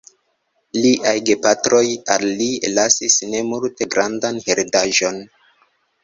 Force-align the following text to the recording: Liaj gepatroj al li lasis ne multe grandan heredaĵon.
Liaj 0.83 1.11
gepatroj 1.29 1.81
al 2.13 2.25
li 2.39 2.47
lasis 2.77 3.17
ne 3.33 3.41
multe 3.51 3.87
grandan 3.95 4.41
heredaĵon. 4.47 5.21